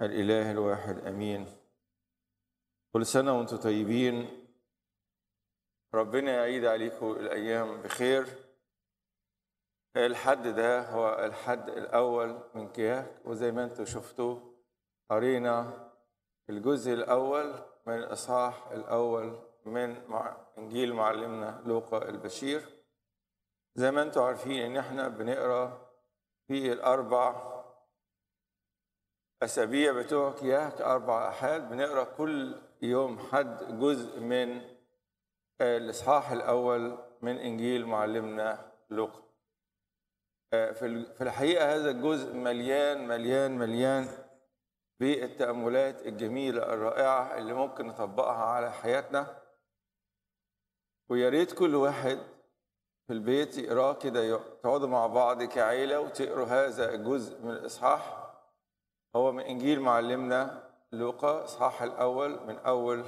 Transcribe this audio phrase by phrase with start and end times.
[0.00, 1.46] الإله الواحد أمين.
[2.92, 4.46] كل سنة وأنتم طيبين.
[5.94, 8.26] ربنا يعيد عليكم الأيام بخير.
[9.96, 14.40] الحد ده هو الحد الأول من كياك وزي ما أنتم شفتوا
[15.10, 15.88] قرينا
[16.50, 17.54] الجزء الأول
[17.86, 22.84] من الإصحاح الأول من مع إنجيل معلمنا لوقا البشير.
[23.74, 25.88] زي ما أنتم عارفين إن إحنا بنقرأ
[26.48, 27.57] في الأربع
[29.42, 34.60] أسابيع بتوع كياك أربع أحاد بنقرأ كل يوم حد جزء من
[35.60, 39.22] الإصحاح الأول من إنجيل معلمنا لوقا.
[40.50, 40.86] في
[41.20, 44.08] الحقيقة هذا الجزء مليان مليان مليان
[45.00, 49.42] بالتأملات الجميلة الرائعة اللي ممكن نطبقها على حياتنا.
[51.08, 52.18] ويا ريت كل واحد
[53.06, 58.27] في البيت يقراه كده تقعدوا مع بعض كعيلة وتقروا هذا الجزء من الإصحاح.
[59.16, 63.04] هو من إنجيل معلمنا لوقا إصحاح الأول من أول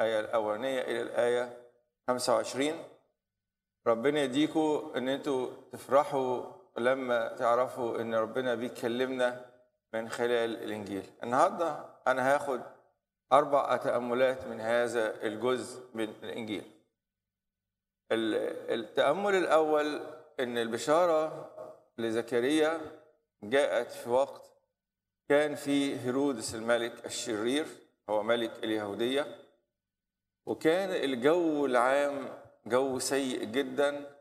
[0.00, 1.58] الآية الأولانية إلى الآية
[2.08, 2.84] 25
[3.86, 6.42] ربنا يديكم إن أنتوا تفرحوا
[6.78, 9.46] لما تعرفوا إن ربنا بيكلمنا
[9.94, 11.10] من خلال الإنجيل.
[11.22, 12.60] النهاردة أنا هاخد
[13.32, 16.70] أربع تأملات من هذا الجزء من الإنجيل.
[18.12, 20.00] التأمل الأول
[20.40, 21.50] إن البشارة
[21.98, 22.80] لزكريا
[23.42, 24.47] جاءت في وقت
[25.28, 27.66] كان في هيرودس الملك الشرير
[28.10, 29.44] هو ملك اليهودية
[30.46, 34.16] وكان الجو العام جو سيء جدا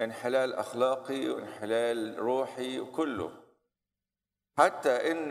[0.00, 3.32] انحلال أخلاقي وانحلال روحي وكله.
[4.58, 5.28] حتى إن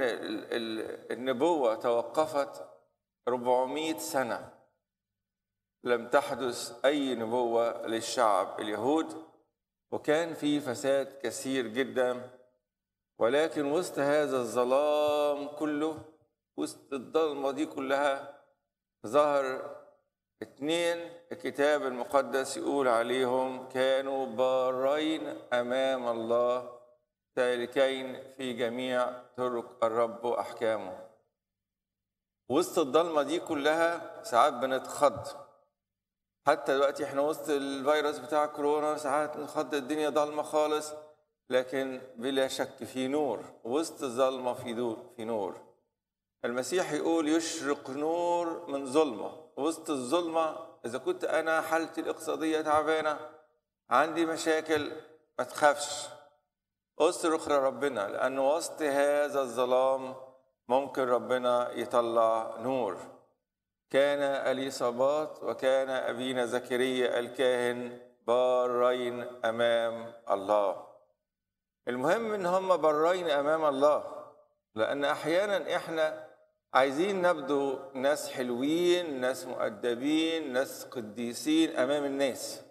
[1.12, 2.70] النبوة توقفت
[3.28, 4.54] 400 سنة
[5.84, 9.24] لم تحدث أي نبوة للشعب اليهود
[9.92, 12.30] وكان في فساد كثير جدا
[13.20, 15.98] ولكن وسط هذا الظلام كله
[16.58, 18.40] وسط الضلمة دي كلها
[19.08, 19.76] ظهر
[20.42, 26.80] اتنين الكتاب المقدس يقول عليهم كانوا بارين أمام الله
[27.36, 31.10] سالكين في جميع طرق الرب وأحكامه.
[32.50, 35.28] وسط الضلمة دي كلها ساعات بنتخض.
[36.48, 40.94] حتى دلوقتي إحنا وسط الفيروس بتاع كورونا ساعات نتخض الدنيا ضلمة خالص.
[41.50, 45.62] لكن بلا شك في نور وسط الظلمة في في نور.
[46.46, 49.32] المسيح يقول يشرق نور من ظلمة.
[49.58, 50.56] وسط الظلمة
[50.86, 53.20] إذا كنت أنا حالتي الاقتصادية تعبانة
[53.90, 54.92] عندي مشاكل
[55.40, 56.08] ما تخافش.
[57.00, 60.16] أصرخ لربنا لأن وسط هذا الظلام
[60.68, 62.98] ممكن ربنا يطلع نور.
[63.90, 70.93] كان اليصابات وكان أبينا زكريا الكاهن بارين أمام الله.
[71.88, 74.04] المهم إن هم برين أمام الله
[74.76, 76.28] لأن أحيانا إحنا
[76.74, 82.62] عايزين نبدو ناس حلوين ناس مؤدبين ناس قديسين أمام الناس.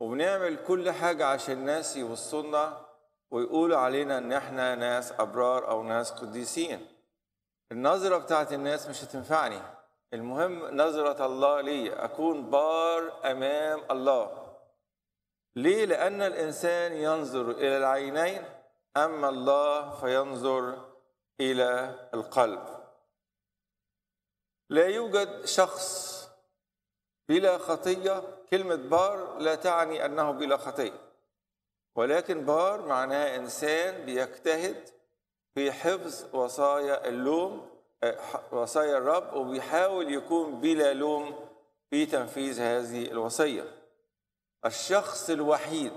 [0.00, 2.86] وبنعمل كل حاجة عشان الناس يوصلنا
[3.30, 6.86] ويقولوا علينا إن إحنا ناس أبرار أو ناس قديسين.
[7.72, 9.60] النظرة بتاعت الناس مش هتنفعني.
[10.14, 14.45] المهم نظرة الله لي أكون بار أمام الله.
[15.56, 18.42] ليه؟ لأن الإنسان ينظر إلى العينين
[18.96, 20.78] أما الله فينظر
[21.40, 22.64] إلى القلب.
[24.70, 26.16] لا يوجد شخص
[27.28, 31.00] بلا خطية، كلمة بار لا تعني أنه بلا خطية.
[31.96, 34.88] ولكن بار معناها إنسان بيجتهد
[35.54, 37.70] في حفظ وصايا اللوم
[38.52, 41.48] وصايا الرب وبيحاول يكون بلا لوم
[41.90, 43.75] في تنفيذ هذه الوصية.
[44.64, 45.92] الشخص الوحيد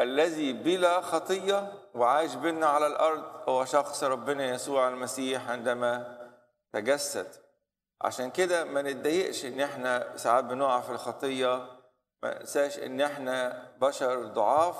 [0.00, 6.18] الذي بلا خطية وعاش بينا على الأرض هو شخص ربنا يسوع المسيح عندما
[6.72, 7.26] تجسد.
[8.00, 11.66] عشان كده ما نتضايقش إن إحنا ساعات بنقع في الخطية
[12.22, 14.76] ما ننساش إن إحنا بشر ضعاف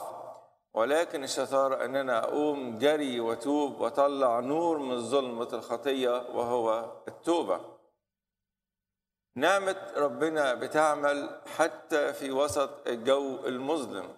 [0.75, 7.76] ولكن الشطارة ان أنا أقوم جري وأتوب وأطلع نور من ظلمة الخطية وهو التوبة.
[9.37, 14.09] نعمة ربنا بتعمل حتى في وسط الجو المظلم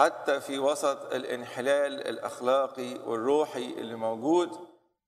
[0.00, 4.50] حتى في وسط الانحلال الأخلاقي والروحي اللي موجود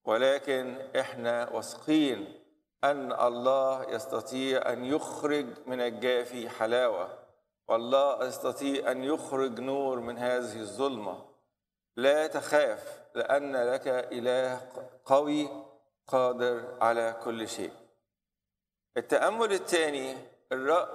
[0.05, 2.39] ولكن إحنا واثقين
[2.83, 7.09] أن الله يستطيع أن يخرج من الجافي حلاوة
[7.67, 11.25] والله يستطيع أن يخرج نور من هذه الظلمة.
[11.95, 14.61] لا تخاف لأن لك إله
[15.05, 15.49] قوي
[16.07, 17.71] قادر على كل شيء.
[18.97, 20.17] التأمل الثاني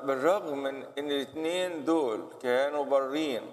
[0.03, 3.53] بالرغم من إن الاثنين دول كانوا برين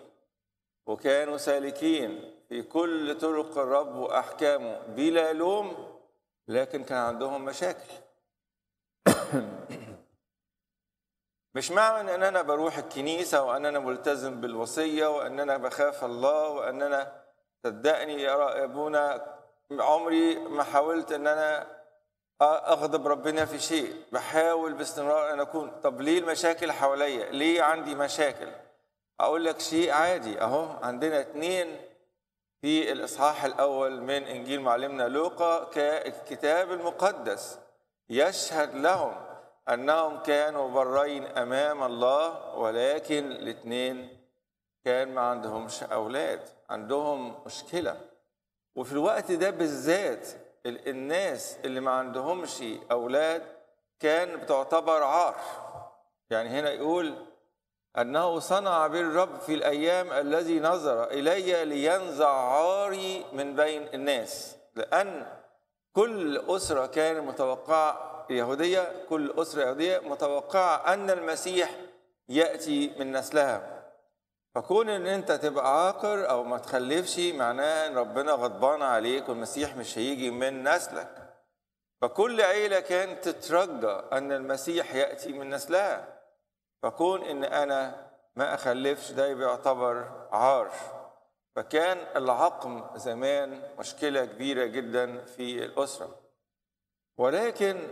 [0.86, 5.96] وكانوا سالكين في كل طرق الرب وأحكامه بلا لوم
[6.48, 7.94] لكن كان عندهم مشاكل.
[11.56, 16.82] مش معنى إن أنا بروح الكنيسة وان أنا ملتزم بالوصية وان أنا بخاف الله وان
[16.82, 17.24] أنا
[17.64, 19.36] صدقني يا أبونا
[19.72, 21.75] عمري ما حاولت إن أنا
[22.42, 23.96] أغضب ربنا في شيء.
[24.12, 25.72] بحاول باستمرار أن أكون.
[25.84, 28.48] طب ليه المشاكل حواليا؟ ليه عندي مشاكل؟
[29.20, 30.42] أقول لك شيء عادي.
[30.42, 31.82] أهو عندنا اتنين
[32.62, 37.60] في الإصحاح الأول من إنجيل معلمنا لوقا كالكتاب المقدس.
[38.10, 39.16] يشهد لهم
[39.70, 44.18] أنهم كانوا برين أمام الله ولكن الاثنين
[44.86, 46.42] كان ما عندهمش أولاد.
[46.70, 47.98] عندهم مشكلة.
[48.76, 50.28] وفي الوقت ده بالذات
[50.66, 53.42] الناس اللي ما عندهمش أولاد
[54.00, 55.36] كان بتعتبر عار.
[56.30, 57.14] يعني هنا يقول
[57.98, 65.26] أنه صنع بالرب في الأيام الذي نظر إلي لينزع عاري من بين الناس لأن
[65.94, 71.72] كل أسرة كان متوقعة يهودية كل أسرة يهودية متوقعة أن المسيح
[72.30, 73.75] يأتي من نسلها.
[74.56, 79.98] فكون إن أنت تبقى عاقر أو ما تخلفش معناه إن ربنا غضبان عليك والمسيح مش
[79.98, 81.34] هيجي من نسلك.
[82.02, 86.22] فكل عيلة كانت تترجى أن المسيح يأتي من نسلها.
[86.84, 90.72] فكون إن أنا ما أخلفش ده بيعتبر عار.
[91.56, 96.16] فكان العقم زمان مشكلة كبيرة جدا في الأسرة.
[97.18, 97.88] ولكن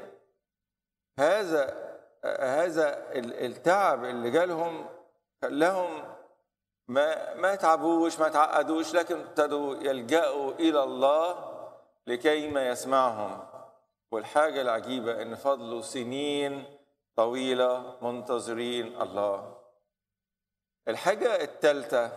[1.19, 1.93] هذا
[2.25, 4.85] هذا التعب اللي جالهم
[5.41, 6.03] خلاهم
[6.87, 11.53] ما ما تعبوش ما تعقدوش لكن ابتدوا يلجأوا إلى الله
[12.07, 13.47] لكي ما يسمعهم.
[14.11, 16.77] والحاجة العجيبة إن فضلوا سنين
[17.15, 19.61] طويلة منتظرين الله.
[20.87, 22.11] الحاجة الثالثة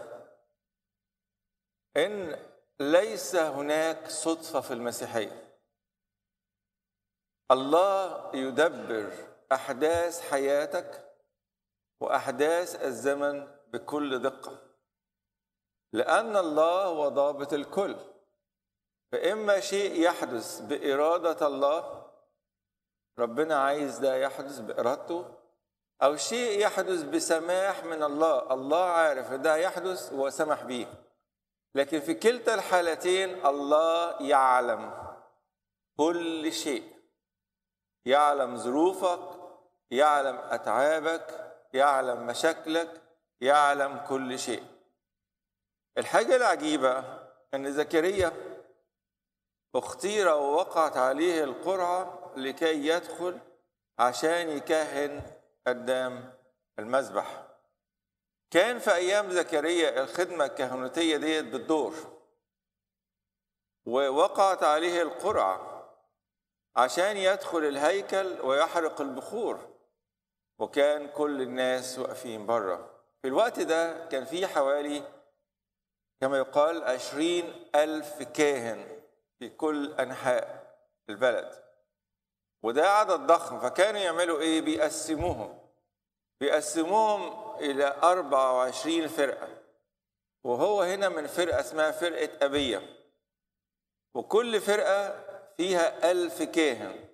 [1.96, 2.38] إن
[2.80, 5.58] ليس هناك صدفة في المسيحية.
[7.50, 9.12] الله يدبر
[9.52, 11.14] أحداث حياتك
[12.00, 14.58] وأحداث الزمن بكل دقة.
[15.92, 17.96] لأن الله هو ضابط الكل.
[19.12, 22.06] فإما شيء يحدث بإرادة الله
[23.18, 25.34] ربنا عايز ده يحدث بإرادته
[26.02, 30.86] أو شيء يحدث بسماح من الله الله عارف ده يحدث وسمح به
[31.74, 35.12] لكن في كلتا الحالتين الله يعلم
[35.96, 36.96] كل شيء.
[38.06, 39.20] يعلم ظروفك
[39.90, 43.02] يعلم أتعابك يعلم مشاكلك
[43.40, 44.64] يعلم كل شيء.
[45.98, 47.04] الحاجة العجيبة
[47.54, 48.32] أن زكريا
[49.74, 53.38] اختير ووقعت عليه القرعة لكي يدخل
[53.98, 55.22] عشان يكهن
[55.66, 56.34] قدام
[56.78, 57.46] المذبح.
[58.50, 61.94] كان في أيام زكريا الخدمة الكهنوتية ديت بالدور
[63.86, 65.72] ووقعت عليه القرعة
[66.76, 69.76] عشان يدخل الهيكل ويحرق البخور.
[70.58, 72.95] وكان كل الناس واقفين بره.
[73.22, 75.02] في الوقت ده كان في حوالي
[76.20, 79.02] كما يقال عشرين ألف كاهن
[79.38, 80.76] في كل أنحاء
[81.08, 81.64] البلد.
[82.62, 85.58] وده عدد ضخم فكانوا يعملوا إيه؟ بيقسموهم.
[86.40, 89.48] بيقسموهم إلى 24 فرقة.
[90.44, 92.96] وهو هنا من فرقة اسمها فرقة أبية.
[94.14, 95.24] وكل فرقة
[95.56, 97.08] فيها ألف كاهن.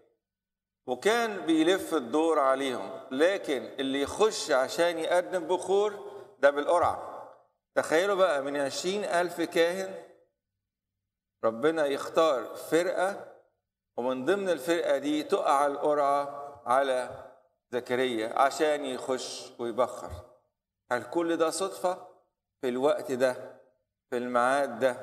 [0.86, 7.08] وكان بيلف الدور عليهم لكن اللي يخش عشان يقدم بخور ده بالقرعة.
[7.74, 9.94] تخيلوا بقى من عشرين ألف كاهن
[11.44, 13.32] ربنا يختار فرقة
[13.96, 17.10] ومن ضمن الفرقة دي تقع القرعة على
[17.70, 20.10] زكريا عشان يخش ويبخر.
[20.92, 22.06] هل كل ده صدفة
[22.60, 23.32] في الوقت ده
[24.10, 24.96] في الميعاد ده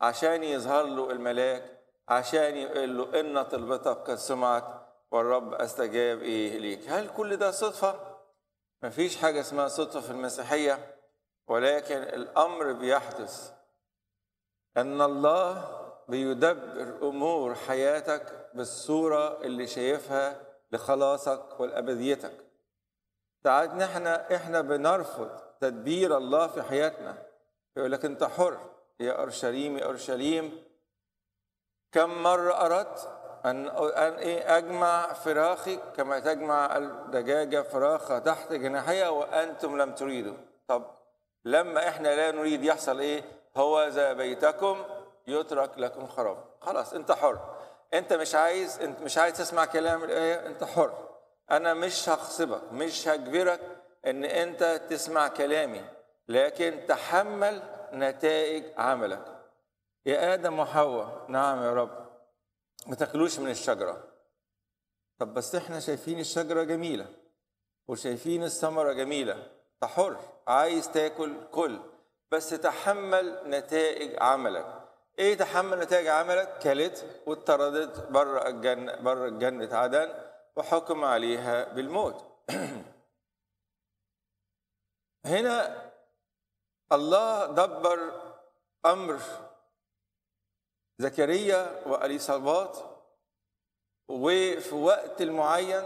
[0.00, 4.83] عشان يظهر له الملاك عشان يقول له إن طلبتك قد سمعت؟
[5.14, 6.88] والرب أستجاب إيه ليك.
[6.88, 8.16] هل كل ده صدفة؟
[8.82, 10.96] مفيش حاجة اسمها صدفة في المسيحية
[11.46, 13.52] ولكن الأمر بيحدث.
[14.76, 15.70] أن الله
[16.08, 20.40] بيدبر أمور حياتك بالصورة اللي شايفها
[20.72, 22.34] لخلاصك ولأبديتك.
[23.44, 25.30] ساعات نحن إحنا بنرفض
[25.60, 27.22] تدبير الله في حياتنا.
[27.76, 28.58] يقول لك أنت حر
[29.00, 30.64] يا أورشليم يا أورشليم
[31.92, 39.82] كم مرة أردت أن أن إيه أجمع فراخي كما تجمع الدجاجة فراخها تحت جناحها وأنتم
[39.82, 40.36] لم تريدوا.
[40.68, 40.84] طب
[41.44, 43.22] لما إحنا لا نريد يحصل إيه؟
[43.56, 44.84] هو ذا بيتكم
[45.26, 46.44] يترك لكم خراب.
[46.60, 47.38] خلاص أنت حر.
[47.94, 50.92] أنت مش عايز أنت مش عايز تسمع كلام الآية أنت حر.
[51.50, 53.60] أنا مش هغصبك مش هجبرك
[54.06, 55.84] إن أنت تسمع كلامي
[56.28, 59.24] لكن تحمل نتائج عملك.
[60.06, 62.03] يا آدم وحواء نعم يا رب.
[62.86, 64.04] ما تاكلوش من الشجرة.
[65.18, 67.06] طب بس إحنا شايفين الشجرة جميلة
[67.88, 69.50] وشايفين الثمرة جميلة.
[69.84, 71.80] حر عايز تاكل كل
[72.32, 74.80] بس تحمل نتائج عملك.
[75.18, 80.14] إيه تحمل نتائج عملك؟ كلت واتطردت بره الجنه بره جنه عدن
[80.56, 82.24] وحكم عليها بالموت.
[85.24, 85.90] هنا
[86.92, 88.20] الله دبر
[88.86, 89.20] أمر
[90.98, 92.78] زكريا وأليصابات
[94.08, 95.82] وفي وقت معين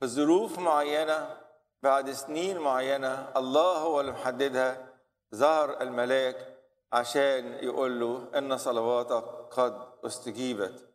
[0.00, 1.36] في ظروف معينة
[1.82, 4.88] بعد سنين معينة الله هو اللي محددها
[5.34, 6.54] ظهر الملاك
[6.92, 10.88] عشان يقول له إن صلواتك قد استجيبت.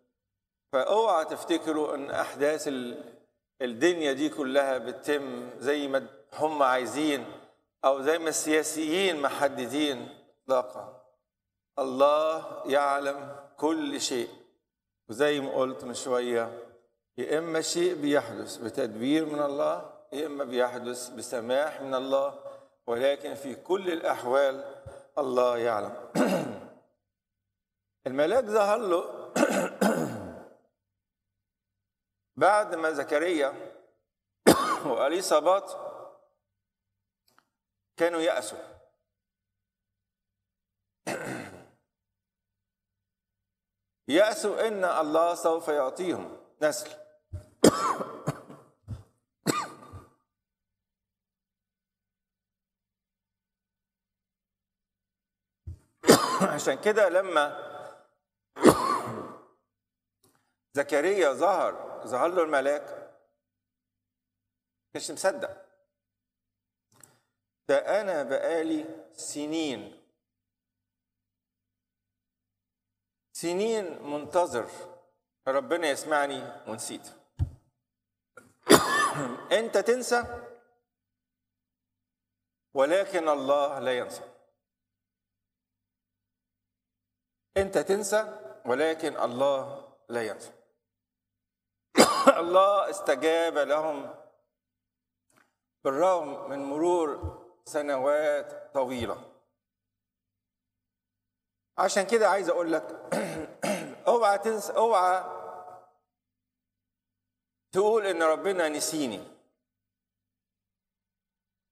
[0.74, 2.68] فأوعى تفتكروا إن أحداث
[3.62, 7.25] الدنيا دي كلها بتتم زي ما هم عايزين
[7.86, 10.92] أو زي ما السياسيين محددين اطلاقا.
[11.80, 14.30] الله يعلم كل شيء.
[15.10, 16.60] وزي ما قلت من شوية
[17.18, 22.39] يا إما شيء بيحدث بتدبير من الله يا إما بيحدث بسماح من الله.
[22.88, 24.65] ولكن في كل الأحوال
[25.18, 25.96] الله يعلم.
[28.08, 29.34] الملاك ظهر له
[32.36, 33.53] بعد ما زكريا
[34.86, 35.72] واليصابات
[37.98, 38.73] كانوا يأسوا.
[44.07, 46.38] يأسوا إن الله سوف يعطيهم.
[46.62, 46.89] نسل.
[56.53, 57.74] عشان كده لما
[60.77, 63.12] زكريا ظهر ظهر له الملاك
[64.95, 65.63] مش مصدق.
[67.67, 70.02] ده أنا بقالي سنين
[73.34, 74.70] سنين منتظر.
[75.48, 77.13] ربنا يسمعني ونسيت.
[79.60, 80.24] أنت تنسى
[82.74, 84.24] ولكن الله لا ينسى.
[87.58, 90.52] أنت تنسى ولكن الله لا ينسى.
[92.42, 94.16] الله استجاب لهم
[95.84, 97.10] بالرغم من مرور
[97.66, 99.33] سنوات طويلة.
[101.77, 102.84] عشان كده عايز أقول لك
[104.08, 105.24] اوعى تنسى اوعى
[107.72, 109.24] تقول إن ربنا نسيني.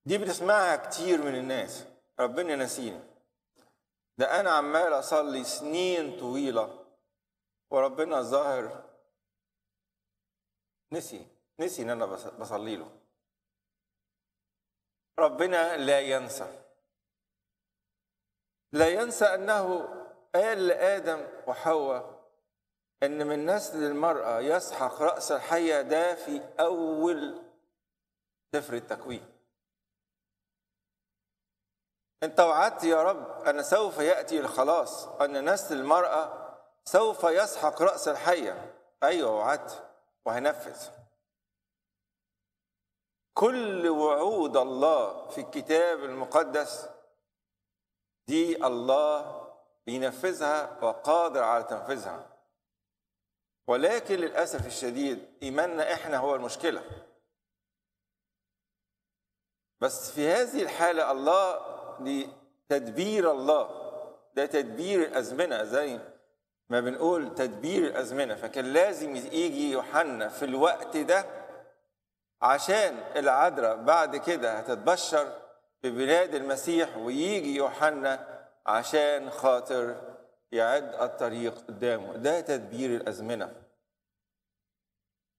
[0.05, 1.85] دي بتسمعها كتير من الناس.
[2.19, 2.99] ربنا نسيني.
[4.17, 6.85] ده أنا عمال أصلي سنين طويلة
[7.71, 8.89] وربنا ظاهر
[10.91, 11.27] نسي
[11.59, 12.05] نسي إن أنا
[12.39, 12.91] بصلي له.
[15.19, 16.63] ربنا لا ينسى.
[18.73, 19.87] لا ينسى أنه
[20.35, 22.21] قال لآدم وحواء
[23.03, 27.43] إن من نسل المرأة يسحق رأس الحية ده في أول
[28.55, 29.31] سفر التكوين.
[32.23, 36.51] أنت وعدت يا رب أن سوف يأتي الخلاص أن نسل المرأة
[36.85, 38.75] سوف يسحق رأس الحية.
[39.03, 39.89] أيوه وعدت
[40.25, 40.89] وهنفذ.
[43.33, 46.89] كل وعود الله في الكتاب المقدس
[48.27, 49.41] دي الله
[49.85, 52.27] بينفذها وقادر على تنفيذها.
[53.67, 56.83] ولكن للأسف الشديد إيماننا إحنا هو المشكلة.
[59.79, 61.61] بس في هذه الحالة الله
[61.99, 62.29] دي
[62.69, 63.81] تدبير الله
[64.35, 65.99] ده تدبير الأزمنة زي
[66.69, 68.35] ما بنقول تدبير الأزمنة.
[68.35, 71.25] فكان لازم يجي يوحنا في الوقت ده
[72.41, 75.41] عشان العذراء بعد كده هتتبشر
[75.83, 79.95] ببلاد المسيح ويجي يوحنا عشان خاطر
[80.51, 82.13] يعد الطريق قدامه.
[82.13, 83.55] ده تدبير الأزمنة.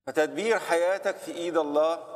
[0.06, 2.08] فتدبير حياتك في إيد الله.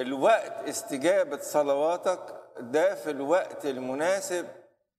[0.00, 4.48] الوقت استجابة صلواتك ده في الوقت المناسب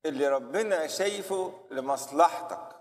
[0.05, 2.75] اللي ربنا شايفه لمصلحتك.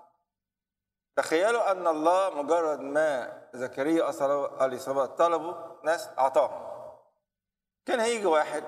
[1.17, 4.11] تخيلوا أن الله مجرد ما زكريا
[4.65, 6.74] اليصابات طلبوا ناس أعطاهم.
[7.87, 8.65] كان هيجي واحد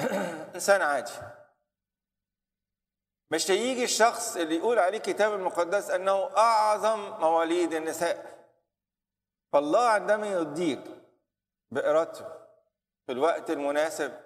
[0.54, 1.12] إنسان عادي.
[3.30, 8.48] مش هيجي الشخص اللي يقول عليه الكتاب المقدس أنه أعظم مواليد النساء.
[9.52, 10.84] فالله عندما يديك
[11.70, 12.24] بإرادته
[13.06, 14.20] في الوقت المناسب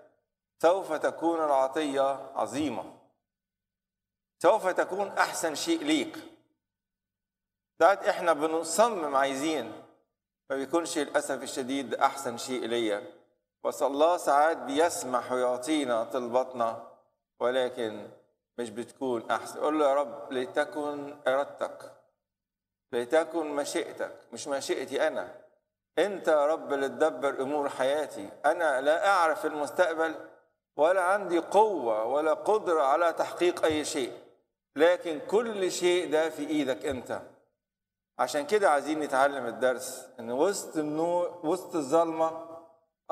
[0.62, 2.98] سوف تكون العطية عظيمة.
[4.42, 6.18] سوف تكون أحسن شيء ليك.
[7.78, 9.82] ساعات إحنا بنصمم عايزين
[10.50, 13.21] ما بيكونش للأسف الشديد أحسن شيء ليا.
[13.64, 16.82] بس الله ساعات بيسمح ويعطينا طلباتنا
[17.40, 18.08] ولكن
[18.58, 19.60] مش بتكون أحسن.
[19.60, 21.92] قول له يا رب لتكن إرادتك
[22.92, 25.34] لتكن مشيئتك مش مشيئتي أنا.
[25.98, 28.28] أنت يا رب اللي تدبر أمور حياتي.
[28.46, 30.14] أنا لا أعرف المستقبل
[30.76, 34.12] ولا عندي قوة ولا قدرة على تحقيق أي شيء.
[34.76, 37.20] لكن كل شيء ده في إيدك أنت.
[38.18, 42.51] عشان كده عايزين نتعلم الدرس إن وسط النور وسط الظلمة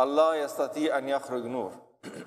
[0.00, 1.72] الله يستطيع أن يخرج نور.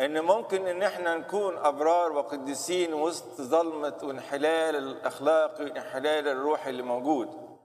[0.00, 7.58] إن ممكن إن إحنا نكون أبرار وقديسين وسط ظلمة وانحلال الاخلاقي وانحلال الروحي اللي موجود.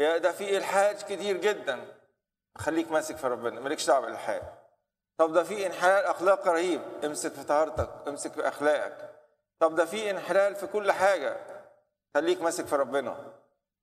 [0.00, 1.98] يا ده في الحاد كتير جدا.
[2.58, 4.42] خليك ماسك في ربنا مالكش دعوة بالإلحاد.
[5.18, 6.80] طب ده في انحلال اخلاقي رهيب.
[7.04, 9.14] امسك في طهارتك امسك في أخلاقك.
[9.58, 11.36] طب ده في انحلال في كل حاجة.
[12.14, 13.32] خليك ماسك في ربنا.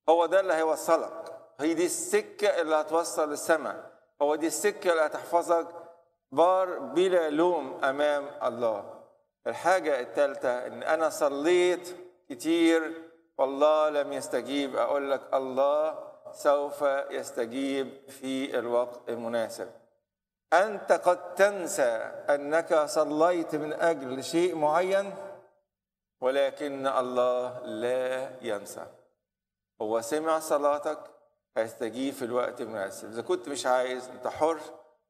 [0.10, 1.41] هو ده اللي هيوصلك.
[1.62, 3.92] هي دي السكة اللي هتوصل للسماء.
[4.22, 5.68] هو دي السكة اللي هتحفظك
[6.32, 8.94] بار بلا لوم أمام الله.
[9.48, 11.96] الحاجة الثالثه إن أنا صليت
[12.30, 12.94] كتير
[13.38, 14.76] والله لم يستجيب.
[14.76, 19.72] أقول لك الله سوف يستجيب في الوقت المناسب.
[20.54, 25.16] أنت قد تنسى أنك صليت من أجل شيء معين
[26.22, 28.86] ولكن الله لا ينسى.
[29.82, 31.00] هو سمع صلاتك
[31.58, 33.10] هيستجيب في الوقت المناسب.
[33.12, 34.60] إذا كنت مش عايز أنت حر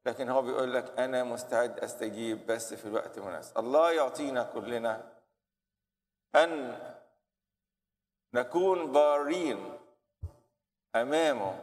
[0.06, 3.58] لكن هو بيقول لك أنا مستعد أستجيب بس في الوقت المناسب.
[3.58, 5.12] الله يعطينا كلنا
[6.34, 6.78] أن
[8.34, 9.78] نكون بارين
[10.94, 11.54] أمامه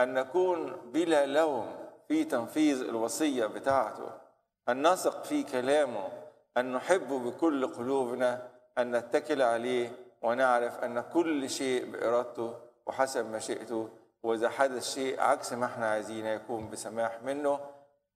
[0.00, 1.76] أن نكون بلا لوم
[2.08, 4.10] في تنفيذ الوصية بتاعته
[4.68, 6.08] أن نثق في كلامه
[6.56, 9.92] أن نحبه بكل قلوبنا أن نتكل عليه
[10.22, 12.54] ونعرف أن كل شيء بإرادته
[12.86, 13.88] وحسب مشيئته
[14.22, 17.60] وإذا حدث شيء عكس ما إحنا عايزين يكون بسماح منه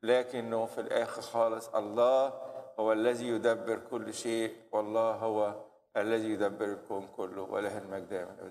[0.03, 2.33] لكنه في الآخر خالص الله
[2.79, 5.55] هو الذي يدبر كل شيء والله هو
[5.97, 8.51] الذي يدبر الكون كله وله المجد من